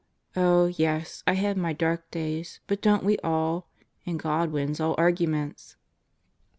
[0.35, 3.67] Oh, yes, I have my dark days; but don't we all?
[4.03, 5.75] And God wins all arguments!